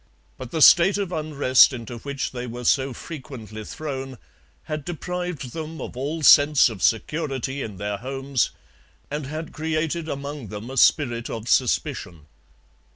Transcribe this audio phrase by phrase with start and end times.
[0.35, 4.17] But the state of unrest into which they were so frequently thrown
[4.63, 8.49] had deprived them of all sense of security in their homes
[9.11, 12.25] and had created among them a spirit of suspicion.